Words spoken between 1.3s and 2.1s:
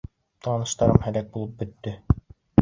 булып бөттө.